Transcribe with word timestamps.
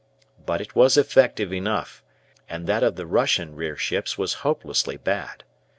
But 0.47 0.61
it 0.61 0.75
was 0.75 0.97
effective 0.97 1.53
enough, 1.53 2.03
and 2.49 2.65
that 2.65 2.81
of 2.81 2.95
the 2.95 3.05
Russian 3.05 3.53
rear 3.55 3.75
ships 3.77 4.17
was 4.17 4.33
hopelessly 4.41 4.97
bad. 4.97 5.43